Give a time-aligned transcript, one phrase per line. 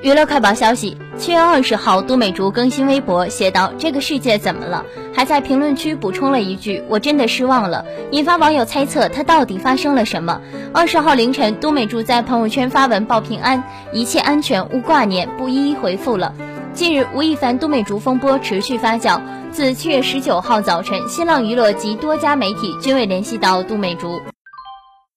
[0.00, 10.40] 娱乐快报消息：七月二十号，都美竹更新微博，写道：“这个世界怎么了？”还在评论区补充了一句：“我真的失望了。”引发网友猜测她到底发生了什么。
[10.72, 16.32] 二十号凌晨，都美竹在朋友圈发文报平安，一切安全，勿挂念，不一一回复了。
[16.72, 19.20] 近日，吴亦凡、都美竹风波持续发酵。
[19.50, 24.20] 自七月十九号早晨，新浪娱乐及多家媒体均未联系到都美竹。